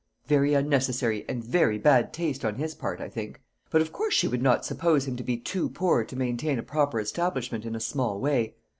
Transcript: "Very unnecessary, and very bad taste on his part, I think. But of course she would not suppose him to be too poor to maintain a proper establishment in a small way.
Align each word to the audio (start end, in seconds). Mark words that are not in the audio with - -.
"Very 0.25 0.55
unnecessary, 0.55 1.23
and 1.29 1.43
very 1.43 1.77
bad 1.77 2.11
taste 2.11 2.43
on 2.43 2.55
his 2.55 2.73
part, 2.73 2.99
I 2.99 3.07
think. 3.07 3.39
But 3.69 3.81
of 3.83 3.93
course 3.93 4.15
she 4.15 4.27
would 4.27 4.41
not 4.41 4.65
suppose 4.65 5.07
him 5.07 5.15
to 5.17 5.23
be 5.23 5.37
too 5.37 5.69
poor 5.69 6.03
to 6.03 6.15
maintain 6.15 6.57
a 6.57 6.63
proper 6.63 6.99
establishment 6.99 7.65
in 7.65 7.75
a 7.75 7.79
small 7.79 8.19
way. 8.19 8.55